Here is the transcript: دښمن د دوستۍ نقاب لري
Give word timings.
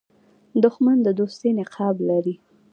دښمن 0.63 0.97
د 1.03 1.07
دوستۍ 1.19 1.49
نقاب 1.59 1.95
لري 2.09 2.35